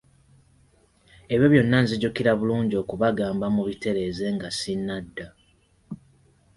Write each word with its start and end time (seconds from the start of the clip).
Ebyo 1.33 1.47
byonna 1.53 1.77
nzijukira 1.83 2.31
bulungi 2.39 2.75
okubagamba 2.83 3.45
mubitereeze 3.55 4.25
nga 4.35 4.49
sinnadda. 4.59 5.27